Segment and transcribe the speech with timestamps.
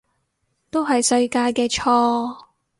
[0.71, 2.47] 都係世界嘅錯